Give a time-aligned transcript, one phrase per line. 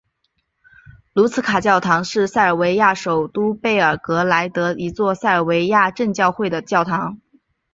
[1.13, 7.19] 卢茨卡教堂是塞尔维亚首都贝尔格莱德的一座塞尔维亚正教会的教堂。